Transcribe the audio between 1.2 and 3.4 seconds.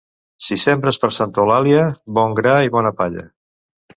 Eulàlia, bon gra i bona palla.